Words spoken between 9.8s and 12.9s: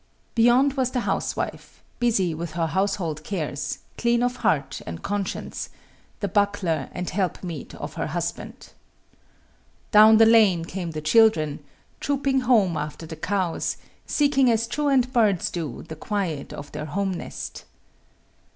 Down the lane came the children, trooping home